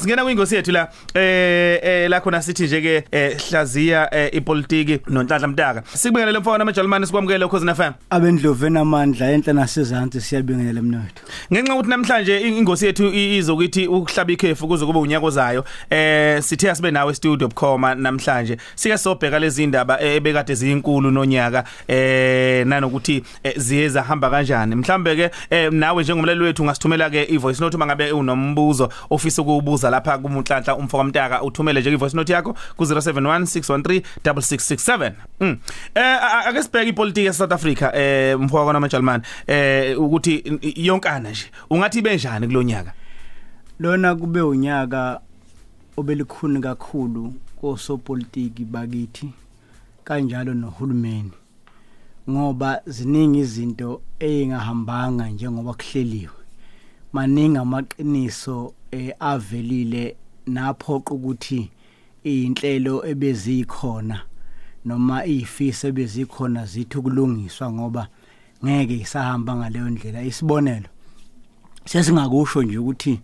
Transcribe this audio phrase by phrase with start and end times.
[0.00, 4.98] Singena kwingosi yethu la eh eh la khona sithi nje ke eh, hlaziya eh, ipolitiki
[5.08, 5.82] nonhlanhla mtaka.
[5.94, 7.92] Sikubingelele mfowethu amaJalimani sikwamukele ukhozi FM.
[8.10, 14.68] abendlovu enamandla enhla nasezantsi siyabingelela mnotho Ngenxa ukuthi namhlanje ingosi yethu i- izokuthi ukuhlaba ikhefu
[14.68, 15.64] kuze kube unyaka ozayo.
[15.90, 18.56] Eh sithe asibe nawe studio bukhoma namhlanje.
[18.74, 24.74] Sike sobheka lezi indaba eh, ebekade ziyinkulu nonyaka eh nanokuthi eh, ziye zahamba kanjani.
[24.74, 30.18] Mhlambe ke eh, nawe njengomlaleli wethu ungasithumela ke ivoice note mangabe unombuzo ofisa ukubuza lapha
[30.18, 35.12] kumunhlanhla umfoka mtaka uthumele nje ivoice note yakho ku 0716136667.
[35.40, 35.58] Mm.
[35.94, 40.34] Eh a- a- ake sibheke ipolitiki ya South Africa eh mfoka kona maJalimani eh ukuthi
[40.36, 42.92] i- yonkana nje ungathi benjani kulonyaka.
[43.80, 45.20] lona kube unyaka
[45.96, 49.28] obelikhuni kakhulu kosopolitiki bakithi
[50.04, 51.30] kanjalo nohulumeni
[52.30, 56.30] ngoba ziningi izinto eyingahambanga njengoba kuhleliwe
[57.12, 61.70] maningi amaqiniso eh, avelile naphoqa ukuthi
[62.24, 64.20] inhlelo ebezikhona
[64.84, 68.08] noma izifiso ebezikhona zithi ukulungiswa ngoba
[68.64, 70.88] ngeke isahamba ngaleyo ndlela isibonelo
[71.84, 73.20] sesingakusho nje ukuthi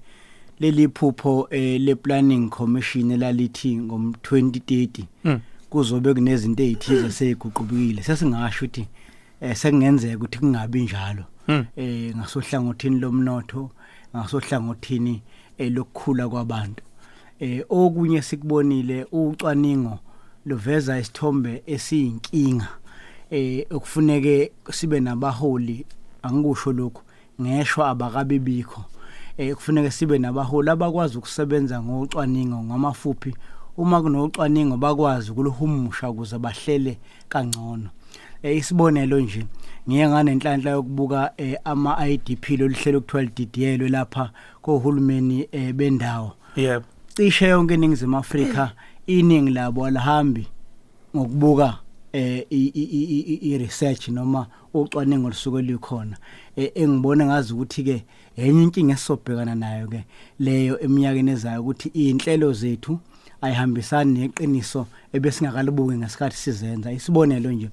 [0.61, 5.41] leli phupho eh, le planning commission elalithi ngom 2030 Mm.
[5.71, 8.87] kuzobe kunezinto ezithize seyiguqubukile sesingasho ukuthi
[9.41, 11.65] eh, sekungenzeka ukuthi kungabi njalo Mm.
[11.77, 13.71] eh ngasohlangothini lomnotho
[14.17, 15.23] ngasohlangothini
[15.59, 16.83] lokukhula kwabantu.
[17.41, 19.99] Eh okunye sikubonile ucwaningo
[20.47, 22.69] luveza isithombe esiyinkinga.
[23.31, 25.87] Eh okufuneke sibe nabaholi
[26.23, 27.03] angikusho lokho
[27.41, 28.85] ngeshwa abakabe bikho
[29.39, 33.35] eh kufuneka sibe nabaholi abakwazi ukusebenza ngocwaningo ngamafuphi.
[33.77, 37.91] Uma kunocwaningo bakwazi ukuluhumusha ukuze bahlele kangcono.
[37.91, 38.06] eh
[38.43, 39.45] isibonelo nje
[39.89, 44.31] ngiye nganenhlanhla yokubuka eh, ama IDP loluhlelo kuthiwa lididiyelwe lapha
[44.63, 46.33] kohulumeni eh, bendawo.
[46.57, 46.85] Yebo.
[47.15, 48.73] cishe yonke iningizimu Afrika
[49.07, 50.47] iningi labo alihambi
[51.17, 51.79] ngokubuka
[52.13, 56.17] eh i- i- i- i- i research noma ucwaningo olusuke likhona
[56.57, 58.05] Eh, engibona ngazi ukuthi ke
[58.37, 60.05] enye inkinga esobhekana nayo ke
[60.39, 62.99] leyo eminyakeni ezayo ukuthi inhlelo zethu
[63.41, 66.93] ayihambisani neqiniso ebesingakalibuki ngesikhathi sizenza.
[66.93, 67.71] Isibonelo nje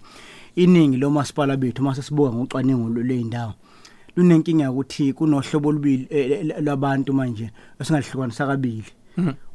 [0.55, 3.53] iningi lomasipala bethu uma sesibuka ngocwaningo lwey'ndawo
[4.15, 8.85] lunenkinga ukuthi kunohlobo olubili eh, eh, lwabantu manje esingalihlukanisa kabili.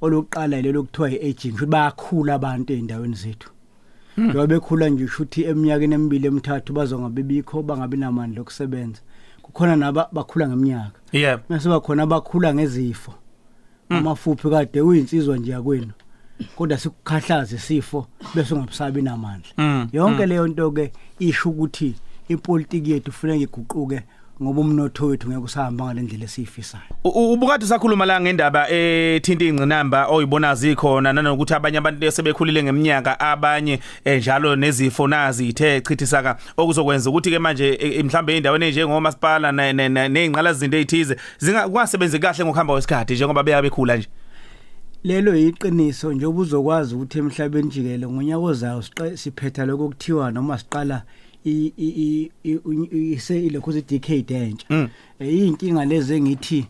[0.00, 3.50] Olokuqala lelo kuthiwa i-aging ukuthi bayakhula abantu ey'ndaweni zethu.
[4.18, 9.00] Njengoba bekhula nje usho ukuthi eminyakeni emibili emithathu bazongabe bikho bangabi namandla okusebenza.
[9.42, 10.98] Kukhona naba bakhula ngeminyaka.
[11.12, 11.42] Yebo.
[11.48, 13.14] mase bakhona abakhula ngezifo.
[13.88, 15.92] Amafuphi kade uyinsizwa nje yakwenu.
[16.56, 19.50] Kodwa sikukhahlaza isifo bese ungabusabi namandla.
[19.58, 21.94] Mm, yonke leyo nto ke isho ukuthi
[22.28, 24.02] ipolitiki yethu kufanele iguquke
[24.42, 26.82] ngoba umnotho wethu ngeke usahamba ngalendlela esiyifisayo.
[27.04, 33.20] U- u- ubukade sakhuluma la ngendaba ethinta ingcinamba oyibona zikhona nanokuthi abanye abantu sebekhulile ngeminyaka
[33.20, 39.52] abanye eh, njalo nezifo nazi ithe chithisaka okuzokwenza ukuthi ke manje eh, mhlambe endaweni enjengomasipala
[39.52, 44.08] nezingqala izinto ezithize zingasebenzi kahle ngokuhamba kwesikhathi njengoba beya bekhula nje.
[45.08, 51.02] Lelo yiqiniso njengoba uzokwazi ukuthi emhlabeni jikelele ngonyaka ozayo siqe- siphetha lokho kuthiwa noma siqala
[51.44, 52.60] i- i- i-
[52.94, 54.88] i- ise ilokho decade entsha Mm.
[55.18, 56.66] Eh, iyinkinga lezi engithi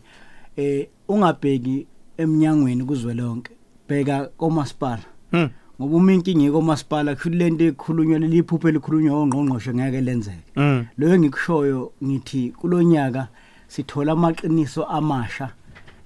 [0.57, 1.85] eh ungabheki
[2.17, 3.51] eminyangweni kuzwelonke
[3.89, 5.49] bheka komasipala Mm.
[5.81, 10.85] ngoba uma inkinga ikomasipala kusho ukuthi lento ekhulunywa leliphupho elikhulunywa ongqongqoshe ngeke lenzeke Mm.
[10.97, 13.27] lo engikushoyo ngithi kulonyaka
[13.67, 15.51] sithola amaqiniso amasha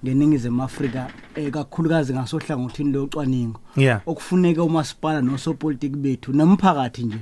[0.04, 3.60] ngeningizimu Afrika eh, kakhulukazi ngasohlangothini locwaningo.
[4.06, 7.18] Okufuneka umasipala nosopolitiki bethu nomphakathi nje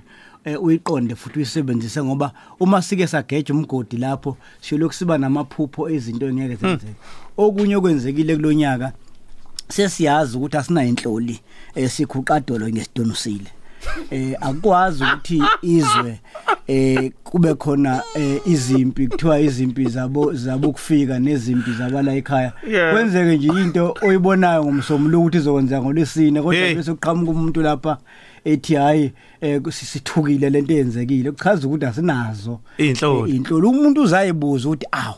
[0.45, 6.55] eh, uyiqonde futhi uyisebenzise ngoba uma sike sageja umgodi lapho siyolokhu siba namaphupho ezinto engeke
[6.55, 6.95] zenzeke.
[7.37, 8.93] Okunye okwenzekile kulonyaka
[9.69, 11.39] sesiyazi ukuthi asina inhloli
[11.75, 13.51] esikhuqadolo ngesidonisile
[14.11, 16.19] eh akwazi ukuthi izwe
[16.67, 22.93] eh kube khona eh, izimpi kuthiwa izimpi zabo zabo kufika nezimpi zabala ekhaya Yeah.
[22.93, 26.75] kwenzeke nje into oyibonayo ngomsombuluko ukuthi izokwenzeka ngolesine kodwa Hey.
[26.75, 27.97] bese kuqhamuka umuntu lapha
[28.45, 29.11] ethi hayi
[29.41, 33.29] eh sithukile lento eyenzekile kuchaza ukuthi asinazo Iy'nhloli.
[33.31, 35.15] eh, inhloli umuntu uzayibuza ukuthi awu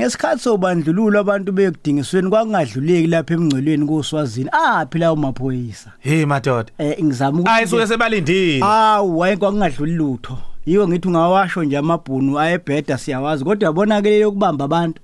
[0.00, 5.92] ngesikhathi sobandlululo abantu bekudingisweni kwakungadluleki lapha emngcelweni kuswazini aphi lawo maphoyisa?
[5.98, 6.72] Hey madoda.
[6.78, 8.64] Eh ngizama ayisuke sebalindile.
[8.64, 10.38] Awu waye kwakungadluli lutho.
[10.66, 15.00] Yiwo ngithi ungawasho nje amabhunu ayebheda siyawazi kodwa yabona ke yokubamba abantu.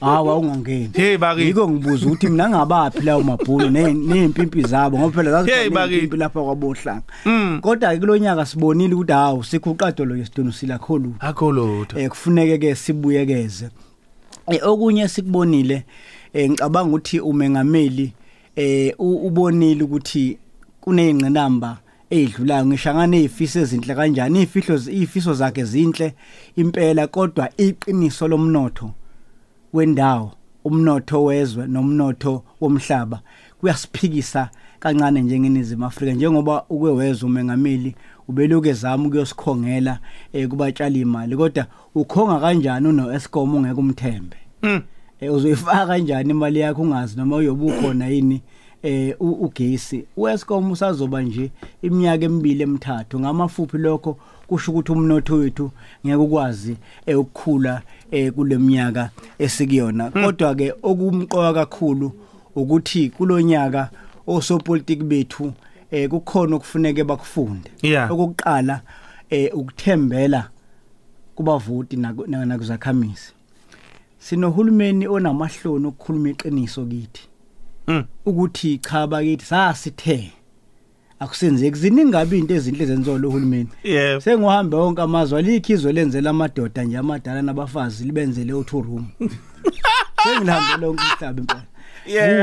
[0.00, 1.46] Hawa ungangeni Hey, bakithi.
[1.46, 5.94] yiko ngibuza ukuthi mina ngabaphi lawo mabhunu ne- nempimpi zabo ngoba phela Hey, zazi bakithi.
[5.98, 7.02] impimpi lapha kwabohlanga.
[7.26, 7.58] Mm.
[7.62, 12.74] kodwa ke kulonyaka sibonile ukuthi hawu sikhuqado lo yesidonisila khulu akho lutho eh kufuneke ke
[12.74, 13.64] sibuyekeze.
[13.64, 13.70] eh
[14.62, 15.84] okunye sikubonile
[16.32, 18.12] eh ngicabanga ukuthi umengameli
[18.56, 20.38] eh ubonile ukuthi
[20.80, 21.78] kuneyingqinamba
[22.10, 24.42] eyidlulayo ngishangane izifiso ezinhle kanjani?
[24.42, 26.14] Izifihlo izifiso zakhe zinhle
[26.56, 28.90] impela kodwa iqiniso lomnotho
[29.72, 30.32] wendawo
[30.64, 33.20] umnotho wezwe nomnotho womhlaba
[33.60, 34.50] kuyasiphikisa
[34.80, 37.94] kancane njengeNingizimu Afrika njengoba ukweweza umengameli
[38.28, 39.98] ubeluke zama ukuyosikhongela
[40.32, 44.36] eh, kubatshali imali kodwa ukhonga kanjani uno Eskom ungeke umthembe?
[44.62, 44.82] Mm.
[45.20, 48.42] eh, uzoyifaka kanjani imali yakho ungazi noma uyobukhona yini?
[48.82, 51.50] Eh ugesi uEscom usazoba nje
[51.82, 53.20] iminyaka emibili emithathu.
[53.20, 55.70] Ngamafuphi lokho kusho ukuthi umnotho wethu
[56.06, 56.76] ngeke ukwazi
[57.06, 60.10] eh, ukukhula eh, kuleminyaka esikuyona.
[60.10, 62.12] Kodwa ke okumqoka kakhulu
[62.56, 63.90] ukuthi kulonyaka
[64.26, 65.52] osopolitiki bethu
[65.90, 67.70] eh kukhona okufuneke bakufunde.
[67.82, 68.10] Yeah.
[68.12, 68.80] okokuqala
[69.30, 70.48] eh ukuthembela
[71.34, 73.32] kubavoti naku- na- nakuzakhamisi
[74.18, 77.28] sinohulumeni onamahloni okukhuluma iqiniso kithi.
[77.88, 78.04] Mm.
[78.26, 80.32] ukuthi cha bakithi sasithe
[81.20, 84.20] akusenzeki ziningi kabi into ezinhle zenziwa lo hulumeni Yebo.
[84.20, 89.06] sengihambe wonke amazwe alikho izwe lenzela amadoda nje amadala nabafazi libenzele u2 room
[90.22, 91.64] sengihambe lonke umhlaba impela.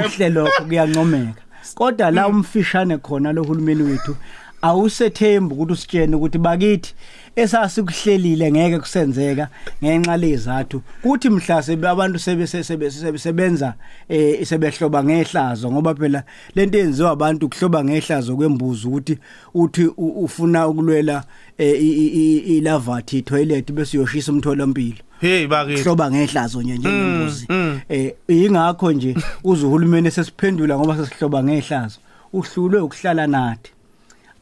[0.04, 1.42] Kuhle lokho kuyancomeka.
[1.76, 4.16] Kodwa la umfishane khona lo hulumeni wethu
[4.64, 6.94] awusethemba ukuthi usitshene ukuthi bakithi
[7.36, 9.48] esasikuhlelile ngeke kusenzeka
[9.84, 10.82] ngenxa lezathu.
[11.02, 13.74] Kuthi mhla sebe abantu sebe sebe- sebe- sebenza
[14.10, 16.24] eh sebehloba ngehlazo ngoba phela
[16.56, 19.18] lento yenziwa abantu kuhloba ngehlazo kwembuzi ukuthi
[19.54, 21.24] uthi u- ufuna ukulwela
[21.58, 24.98] eh, i- i- i- ilavathi toilet bese uyoshisa umtholampilo.
[25.22, 25.82] Hey bakithi.
[25.84, 27.80] hloba ngehlazo nje njengembuzi mm.
[27.90, 32.00] eh ingakho nje uze uhulumeni sesiphendula ngoba sesihloba ngehlazo.
[32.34, 33.72] Uhlulwe ukuhlala nathi.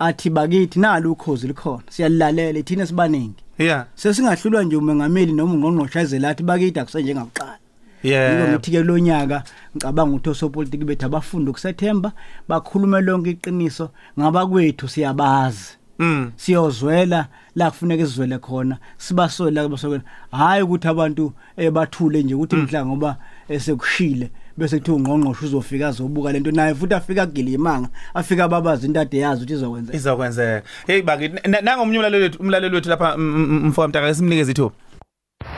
[0.08, 3.44] Athi bakithi nalo ukhozi likhona siyalilalela thina sibaningi.
[3.58, 3.86] Yeah.
[3.96, 7.58] sesingahlulwa nje umengameli noma ungqongqoshazela athi bakithi akusenjengakuqala
[8.04, 8.50] yiko Yeah.
[8.50, 9.44] ngithi ke lo nyaka
[9.76, 12.12] ngicabanga ukuthi osopolitiki bethu abafunda ukusethemba
[12.48, 13.90] bakhulume lonke iqiniso.
[14.20, 15.78] Ngabakwethu siyabazi.
[16.00, 16.32] Mm.
[16.36, 22.86] siyozwela la kufuneka sizwele khona sibasola basokwena hayi ukuthi abantu eh, bathule nje ukuthi mhla
[22.86, 23.18] ngoba
[23.50, 24.32] eh, sekushile.
[24.58, 29.42] Bese kuthiwa ungqongqosho uzofika azobuka lento naye futhi afika gilimanga afika babazi into ade yazi
[29.44, 30.68] ukuthi izokwenza Izokwenzeka.
[30.88, 34.76] Hey bakithi na- nanga umnyulaleli wethu umlaleli wethu lapha mfowethu mntaka simnikeze ithuba.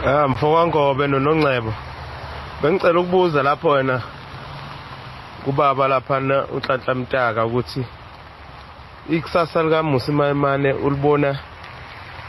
[0.06, 1.74] Ah mfokangobe nonongcebo.
[2.62, 4.02] Bengicela ukubuza lapho wena
[5.46, 7.86] kubaba lapha na uNhlanhla Mtaka ukuthi
[9.10, 11.40] ikusasa lika Musi Mayimane ulibona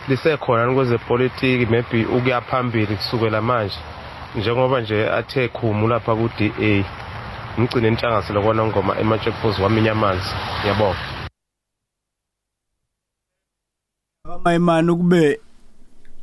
[0.09, 3.77] lisekhona kwezepolitiki maybe ukuya phambili kusukela manje
[4.37, 6.85] njengoba nje athe khumu lapha ku DA
[7.61, 10.29] ngigcine inhlanganisela kwana ngoma emacheckpost waminya amanzi
[10.61, 10.99] ngiyabonga
[14.35, 15.41] amayimani ukube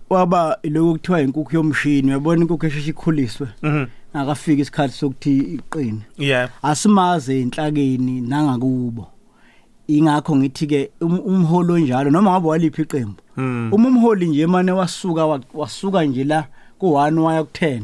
[0.09, 3.85] waba lokho kuthiwa inkukhu yomshini uyabona inkukhu esheshe ikhuliswe Mhm.
[4.13, 6.49] akafika isikhathi sokuthi iqine Yeah.
[6.63, 9.07] asimaze enhlakeni nangakubo
[9.87, 13.69] ingakho ngithi ke um- umholi onjalo noma ngabe waliphi iqembu Mm.
[13.73, 16.47] uma umholi nje manje wasuka wa- wasuka nje la
[16.81, 17.81] ku1 waya ku10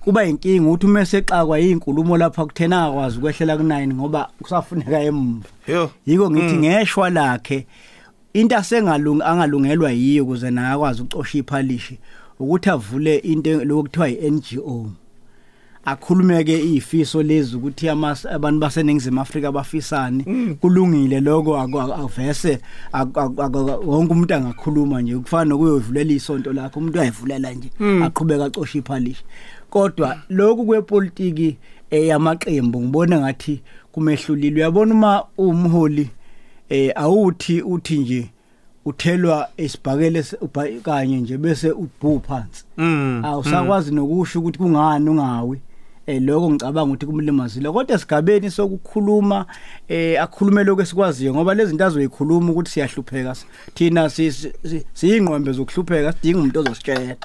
[0.00, 5.90] kuba inkinga ukuthi uma esexakwa izinkulumo lapha ku10 akwazi ukwehlela ku9 ngoba kusafuneka emva Yo.
[6.06, 7.66] yiko ngithi ngeshwa lakhe.
[8.32, 11.98] Into asengalung angalungelwa yiyo ukuze naye akwazi ucosha iphalishi
[12.40, 14.90] ukuthi avule into lokuthiwa iNGO
[15.86, 20.24] akhulumeke izifiso lezi ukuthi amas abantu baseningizimu Afrika bafisane.
[20.60, 22.58] Kulungile lokho aku- aku- avese
[22.92, 25.16] aku- aku- aku- wonke umuntu angakhuluma nje.
[25.18, 27.70] Kufana nokuyovulela isonto lakho umuntu uyayivulela nje
[28.04, 29.24] aqhubeka acosha iphalishi.
[29.70, 31.56] Kodwa lokhu kwepolitiki
[31.90, 33.60] eyamaqembu ngibona ngathi
[33.92, 34.56] kumehlulile.
[34.60, 36.10] Uyabona uma umholi
[36.68, 38.30] eh awuthi uthi nje
[38.84, 42.64] uthelwa isibhakele se- ubha- kanye nje bese ubhu phansi.
[42.76, 43.22] Mm.
[43.24, 45.60] awusakwazi nokusho ukuthi kungani ungawi.
[46.06, 49.46] Eh lokho ngicabanga ukuthi kumlimazile kodwa esigabeni sokukhuluma
[49.88, 53.34] eh akhulume lokho esikwaziyo ngoba lezi zinto azoyikhuluma ukuthi siyahlupheka
[53.74, 57.16] thina si- si- si- siyingqombe zokuhlupheka sidinga umuntu ozositshela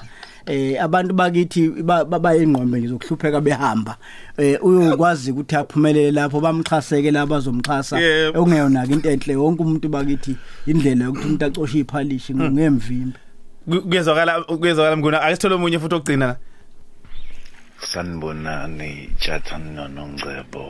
[0.46, 3.96] eh abantu bakithi ba- ba- bayingqombe nje zokuhlupheka behamba
[4.38, 8.40] eh uyokwazi ukuthi aphumelele lapho bamxhaseke labazomxhasa Yebo.
[8.40, 10.36] okungeyona into enhle wonke umuntu bakithi
[10.66, 13.18] indlela yokuthi umuntu acoshe iphalishi ngemvimbi
[13.70, 16.36] Ku- Kuyezwakala kuyezwakala mnguna akesithole omunye futhi okugcina la.
[17.90, 18.90] Sanibonani
[19.22, 20.64] Jathan nonongcebo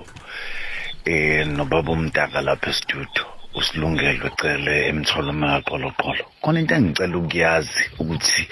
[1.04, 3.42] eh nobaba umntaka lapha estudio.
[3.54, 8.49] Usilungele ucele emtholo maqoloqolo khona into engicela ukuyazi ukuthi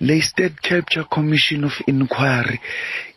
[0.00, 2.58] le state capture commission of inquiry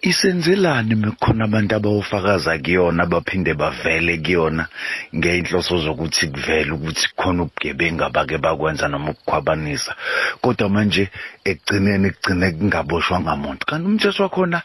[0.02, 4.68] isenzelani mekukhona abantu abawufakaza kuyona baphinde bavele kuyona
[5.16, 9.96] ngeinhloso zokuthi kuvele ukuthi khona ubugebengu abake bakwenza noma ukukhwabanisa.
[10.42, 11.10] Kodwa manje
[11.44, 14.62] ekugcineni kugcine kungaboshwa ngamuntu kanti umthetho wakhona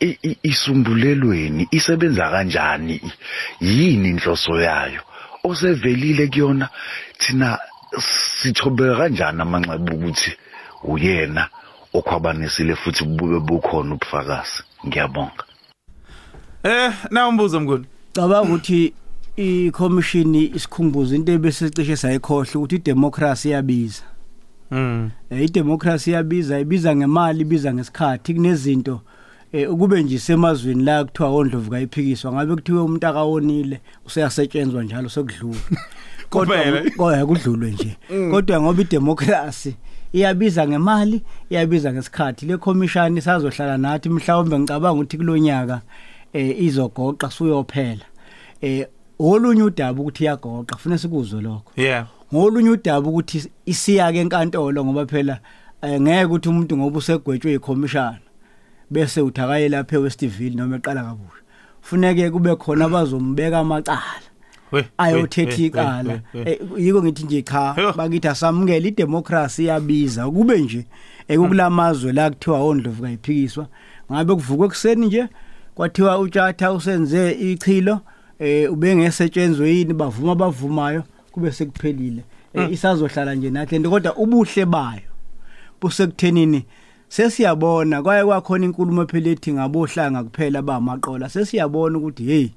[0.00, 3.00] i- i- isumbulelweni isebenza kanjani?
[3.60, 5.00] Yini inhloso yayo?
[5.44, 6.68] Osevelile kuyona
[7.18, 7.58] thina
[7.98, 10.30] sithobeka kanjani amanxeba ukuthi
[10.84, 11.48] uyena
[11.94, 15.44] okhwabanisile futhi bube bukhona ubufakazi ngiyabonga
[16.64, 17.86] Eh na umbuzo mnguni.
[18.12, 18.92] cabanga ukuthi
[19.36, 24.02] i-commission isikhumbuzo into ebesicishe sayikhohle ukuthi idemocracy iyabiza
[24.70, 25.10] Mm.
[25.30, 29.00] Eh, idemocracy iyabiza ibiza ngemali ibiza ngesikhathi kunezinto
[29.52, 35.60] eh, ukube nje semazweni la kuthiwa ondlovu kayiphikiswa ngabe kuthiwe umuntu akawonile useyasetshenzwa njalo sekudlula
[36.30, 36.90] Kuphela.
[36.96, 37.96] kodwa kudlulwe nje.
[38.30, 39.74] Kodwa ngoba idemocracy
[40.12, 42.46] iyabiza ngemali iyabiza ngesikhathi.
[42.46, 45.80] Le commission isazohlala nathi mhlawumbe ngicabanga ukuthi kulonyaka
[46.32, 48.04] eh izogoqa suyophela.
[48.62, 48.86] Eh
[49.18, 51.72] olunye udaba ukuthi iyagoqa kufanele sikuzwe lokho.
[51.76, 52.06] Yeah.
[52.34, 55.38] ngolunye udaba ukuthi isiya ke enkantolo ngoba phela
[55.82, 58.21] eh, ngeke ukuthi umuntu ngoba usegwetshwe ikhomishana
[58.92, 61.42] bese uthakaye lapha eWestville noma eqala kabusha.
[61.80, 64.28] Funeke kube khona abazombeka amacala
[64.72, 64.84] We.
[64.98, 67.92] ayothetha ikala Eh, yiko ngithi nje cha Yo.
[67.92, 70.30] bakithi asamukela idemocracy iyabiza.
[70.30, 70.86] Kube nje
[71.28, 73.66] ekukulamazwe la kuthiwa ondlovu kayiphikiswa
[74.12, 75.28] ngabe kuvukwe kuseni nje
[75.74, 78.00] kwathiwa utshatha usenze ichilo
[78.38, 82.22] eh ubengesetshenzwe yini bavuma bavumayo kube sekuphelile.
[82.54, 85.02] Eh, isazohlala nje nathi lento kodwa ubuhle bayo
[85.80, 86.64] busekuthenini
[87.12, 91.28] sesiyabona kwaye kwakhona inkulumo phela ethi ngabohlanga kuphela bamaqola.
[91.28, 92.48] Sesiyabona ukuthi hey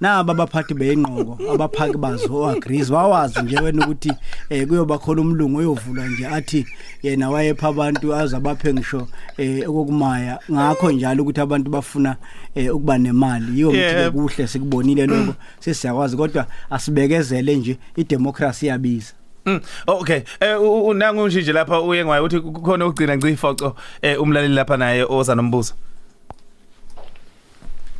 [0.00, 2.90] naba abaphathi beyinqoko abaphaki bazo agrees.
[2.90, 4.12] Wawazi nje wena ukuthi
[4.50, 6.66] eh kuyoba khona umlungu oyovulwa nje athi
[7.02, 10.38] yena wayepha abantu azabaphe ngisho eh okokumaya.
[10.52, 12.16] Ngakho njalo ukuthi abantu bafuna
[12.54, 13.52] eh ukuba nemali.
[13.52, 13.94] Yiyo Yeah.
[13.94, 15.34] ngithi kuhle sikubonile lokho.
[15.60, 19.19] Sesiyakwazi kodwa asibekezele nje idemocracy yabiza
[19.50, 19.60] Mm.
[19.86, 20.20] Okay.
[20.40, 24.54] Eh u- u- nangu nje lapha uye ngayo ukuthi kukhona ukugcina ngci ifoco eh umlaleli
[24.54, 25.74] lapha naye oza nombuzo.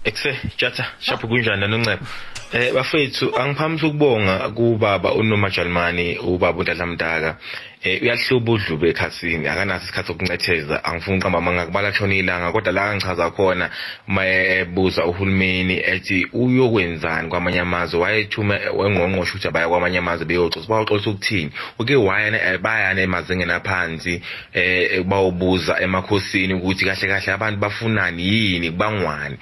[0.04, 2.04] Ekse Jatha shaphu kunjani noNcebo
[2.52, 7.36] Eh bafethu angiphamisa ukubonga kubaba uNomajalmani ubaba uNtahlamdaka
[7.82, 12.94] eh uyahluba udlube ekhasini akanaso isikhathi sokuncetheza angifuni uqamba amanga kubala shona ilanga kodwa la
[12.94, 13.70] ngichaza khona
[14.06, 18.00] mayebuza uhulumeni ethi uyokwenzani kwamanye amazwe?
[18.00, 21.50] Wayethuma wengqongqosho ukuthi abaya kwamanye amazwe beyoxoxa bayoxoxa ukuthini?
[21.78, 24.22] Uke wayana bayana emazingeni aphansi
[24.52, 29.38] eh bawubuza emakhosini ukuthi kahle kahle abantu bafunani yini kubangwani?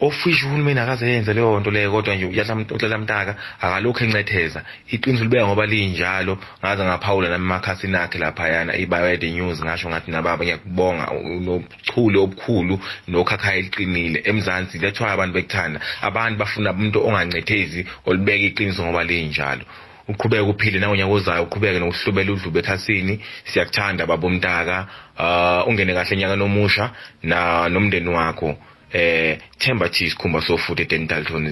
[0.00, 4.62] Ofisha uhulumeni akazenze leyo nto leyo kodwa nje uyahlamtla mtaka akalokho encetheza.
[4.90, 6.38] Iqiniso libeka ngoba linjalo.
[6.60, 11.06] Ngaze ngaphawula nami emakhasini akhe lapha yana ibayede news ngasho ngathi nababa ngiyakubonga
[11.40, 14.22] nochule obukhulu nokhakha eliqinile.
[14.24, 19.64] Emzansi lethwa abantu bekuthanda abantu bafuna umuntu ongancethezi olibeka iqiniso ngoba linjalo.
[20.08, 23.20] Uqhubeke uphile nawe nyaka ozayo uqhubeke nokuhlubela udlube ekhasini.
[23.44, 24.86] Siyakuthanda baba umntaka
[25.18, 26.90] uh ungene kahle nyaka nomusha
[27.22, 28.58] na nomndeni wakho.
[28.94, 31.46] Eh Themba T sikhumba sofuthi eDentalton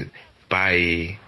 [0.50, 1.18] bye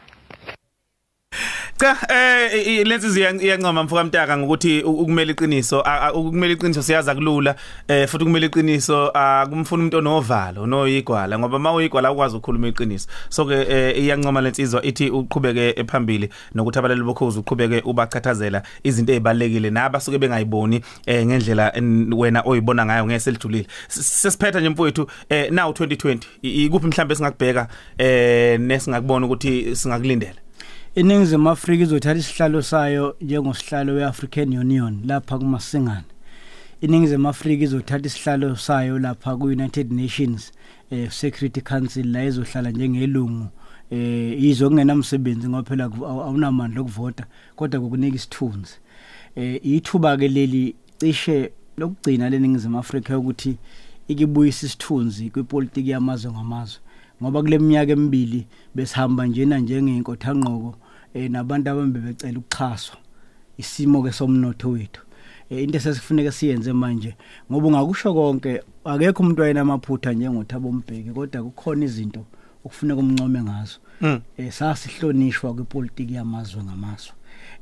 [1.81, 6.83] Cha eh i- lensi ziyancoma mfoka mtaka ngokuthi u- ukumela iqiniso a- a- ukumela iqiniso
[6.83, 7.55] siyaza kulula
[7.89, 13.09] eh futhi ukumela iqiniso akumfuna umuntu onovalo noyigwala ngoba mawuyigwala ukwazi ukukhuluma iqiniso.
[13.29, 19.71] So ke eh, iyancoma lensizwa ithi uqhubeke phambili nokuthi abalali bokhozi uqhubeke ubakhathazela izinto ezibalekile
[19.71, 25.71] nabasuke bengayiboni eh ngendlela en- wena oyibona ngayo ngeselijulile S- sesiphetha nje mfowethu eh now
[25.73, 30.44] 2020 I- ikuphi mhlambe singakubheka eh nesingakubona ukuthi singakulindela
[30.95, 36.05] iningizimu afrika izothatha isihlalo sayo njengosihlalo we-african union lapha kumasingana
[36.81, 40.53] iningizimu afrika izothatha isihlalo sayo lapha ku-united nations
[40.91, 43.47] eh, security council la izohlala njengelungu
[43.91, 48.75] eh yizo kungenamsebenzi ngoba phela ku- awu- awunamandla okuvota kodwa kokunika isithunzi.
[49.37, 53.57] Eh ithuba ke leli cishe lokugcina leningizimu afrika ukuthi
[54.09, 56.81] ikibuyisa isithunzi kwipolitiki yamazwe ngamazwe
[57.23, 60.75] ngoba kule minyaka emibili besihamba njena njengeenkothangqoko
[61.15, 62.97] eh nabantu abambe becela ukuxhaswa
[63.59, 65.01] isimo ke somnotho wethu.
[65.51, 67.15] Eh into esesifuneka siyenze manje
[67.53, 72.25] ngoba ungakusho konke akekho umuntu wayenamaphutha njengothabo Mbeki kodwa kukhona izinto
[72.65, 73.79] okufuneka umncome ngazo.
[74.01, 74.21] Mm.
[74.37, 77.13] eh sasihlonishwa kwipolitiki yamazwe ngamazwe.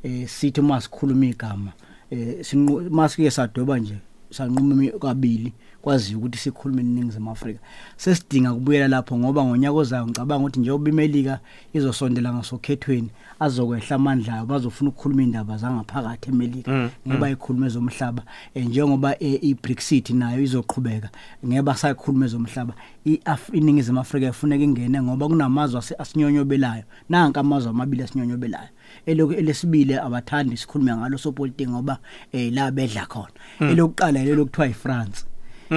[0.03, 1.73] Eh sithi uma sikhuluma igama
[2.11, 3.97] eh sinqu- masike sadoba nje
[4.33, 7.59] sanquma imi- kabili kwazi ukuthi sikhulume eningizimu Afrika.
[7.97, 11.39] Sesidinga kubuyela lapho ngoba ngonyaka ozayo ngicabanga ukuthi njengoba imelika
[11.75, 13.09] izosondela ngasokhethweni
[13.41, 18.23] azokwehla amandla ayo bazofuna ukukhuluma indaba zangaphakathi emelika ngoba ikhuluma ezomhlaba
[18.55, 21.09] eh, njengoba eh, i-Brexit nayo izoqhubeka
[21.47, 22.75] ngeba sayikhuluma ezomhlaba
[23.07, 26.83] i-Af- iningizimu Afrika ifuneka ingene ngoba kunamazwe ase- asinyonyobelayo.
[27.09, 28.69] Nanka amazwe amabili asinyonyobelayo.
[28.69, 31.99] elokhu elesibili abathandi sikhulume ngalo sopolitiki ngoba
[32.33, 33.33] eh la bedla khona.
[33.61, 35.25] Elokuqala lelo kuthiwa iFrance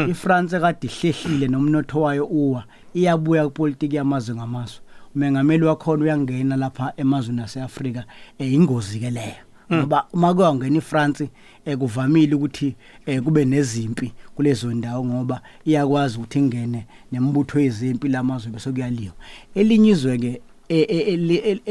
[0.10, 4.80] iFrance kade ihlehlile nomnotho wayo uwa iyabuya kupolitiki yamazwe ngamazwe.
[5.16, 8.04] Umengameli wakhona uyangena lapha emazweni aseAfrika
[8.40, 9.46] eyingozi ke leyo.
[9.74, 11.30] Ngoba uma kuyangena iFrance
[11.66, 18.72] ekuvamile ukuthi eh, kube nezimpi kulezo ndawo ngoba iyakwazi ukuthi ingene nemibutho yezimpi lamazwe bese
[18.72, 19.14] kuyaliwa.
[19.56, 21.62] Elinye izwe ke e-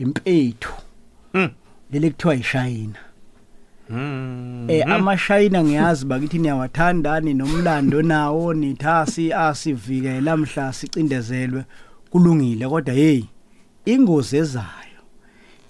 [0.00, 0.72] e- eli- el- elisidla impethu
[1.34, 1.48] Mm.
[1.92, 2.98] leli kuthiwa yishayina.
[3.90, 4.66] Mm.
[4.70, 11.64] eh amashayina ngiyazi bakithi niyawathandani nomlando nawo nithasi asivikela mhla sicindezelwe.
[12.10, 13.22] Kulungile kodwa hey
[13.84, 15.02] ingozi ezayo.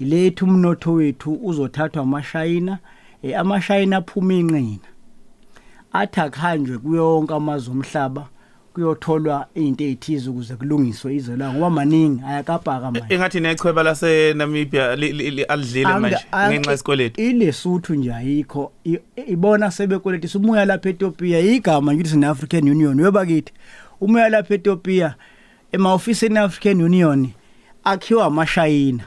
[0.01, 2.79] Ilethu umnotho wethu uzothathwa amashayina.
[3.23, 4.79] Eh amashayina aphuma inqina
[5.93, 8.29] athi akuhanjwe kuyonke amazwe omhlaba.
[8.81, 13.15] Kuyotholwa izinto ezithize ukuze kulungiswe izwe la ngoba maningi ayakapaka manje.
[13.15, 17.21] Engathi nechweba lase Namibia li- li- li- alidlile Anga- manje anga- ngenxa yesikweletu.
[17.21, 18.73] ilesuthu nje ayikho.
[18.85, 23.01] I- ibona sebekweleti sumuya lapha eTopia igama nje sine African Union.
[23.01, 23.53] Yoba kithi
[24.01, 25.15] umuya lapha eTopia
[25.73, 27.29] emaofisini African Union
[27.85, 29.05] akhiwa amashayina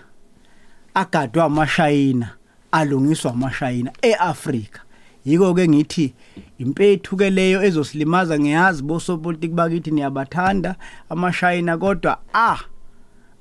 [0.93, 2.29] agadwa amashayina
[2.71, 4.81] alungiswa amashayina eAfrika.
[5.29, 6.13] Yiko ke ngithi
[6.59, 10.75] impethu ke leyo ezosilimaza ngiyazi bosopolitiki bakithi niyabathanda
[11.09, 12.59] amashayina kodwa ah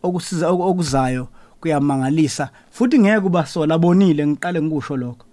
[0.02, 1.28] okusiza oku- okuzayo
[1.61, 2.50] kuyamangalisa.
[2.71, 5.26] Futhi ngeke kubasola bonile ngiqale ngikusho lokho.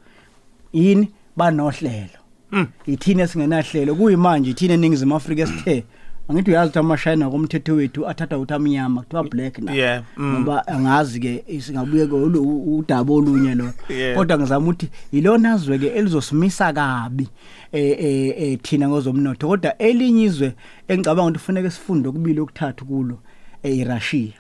[0.74, 1.12] Yini?
[1.38, 2.20] Banohlelo.
[2.52, 2.68] Mm.
[2.88, 3.96] ithina esingenahlelo.
[3.96, 5.84] Kuyimanje ithina eningizimu Afrika esithe
[6.29, 9.74] angithi uyazi ukuthi amashayina komthetho wethu athatha ukuthi amnyama kuthiwa black na.
[9.74, 10.34] Yeah, mm.
[10.34, 13.70] ngoba angazi ke singabuye ke ulu- udaba olunye lo.
[13.89, 14.15] Yeah.
[14.15, 17.29] kodwa ngizama ukuthi ilona zwe ke elizosimisa kabi
[17.72, 19.48] eh eh eh, thina ngozomnotho.
[19.48, 20.53] Kodwa elinye izwe
[20.88, 23.20] engicabanga ukuthi kufanele sifunde okubili okuthathu kulo
[23.63, 24.34] eh iRussia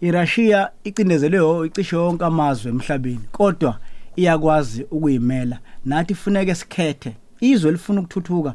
[0.00, 3.78] iRussia icindezelwe yo icishe yonke amazwe emhlabeni kodwa
[4.16, 5.58] iyakwazi ukuyimela.
[5.84, 8.54] Nathi kufuneka sikhethe izwe lifuna ukuthuthuka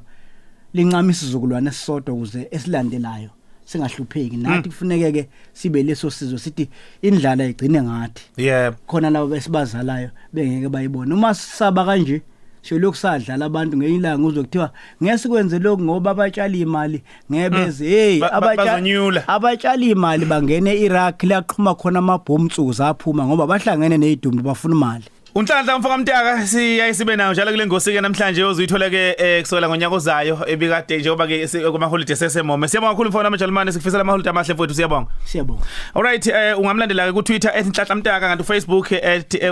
[0.73, 3.29] lincama isizukulwane esisodwa ukuze esilandelayo
[3.65, 4.37] singahlupheki.
[4.37, 6.69] Nathi kufuneke ke sibe leso sizwe sithi
[7.01, 8.23] indlala igcine ngathi.
[8.37, 8.73] Yeah.
[8.87, 11.13] Khona labo besibazalayo bengeke bayibone.
[11.13, 12.21] Uma sisaba kanje
[12.61, 14.71] siyolokhu sadlala abantu ngeyilanga uzwe kuthiwa
[15.03, 17.85] ngeke sikwenze lokhu ngoba abatshali imali ngebeze.
[17.89, 19.27] Hey Ba- ba- bazonyula.
[19.27, 25.03] abatshali imali bangene eIraq liyaqhuma khona amabhomu nsuku zaphuma ngoba bahlangene nezidumbu bafuna imali.
[25.35, 29.95] Unhlanhla mfaka mtaka siyayisibe nayo njalo kule ngosi ke namhlanje uzuyithola ke eh, kusukela ngonyaka
[29.95, 34.53] ozayo ebikade njengoba ke kuma holiday sesemome siyabonga kakhulu mfana amajalimane sikufisela ama holiday amahle
[34.53, 35.09] mfowethu siyabonga.
[35.25, 35.61] Siyabonga.
[35.95, 38.91] Alright eh ungamlandela ke ku Twitter @nhlanhla mtaka kanti Facebook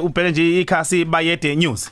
[0.02, 1.92] @ubheke nje ikhasi bayede news.